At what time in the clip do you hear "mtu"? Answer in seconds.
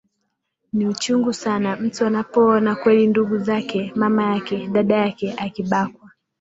1.75-2.05